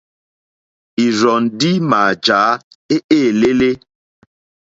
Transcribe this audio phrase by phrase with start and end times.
[1.03, 2.39] Ìrzɔ́ ndí mǎjǎ
[2.95, 3.69] éělélé.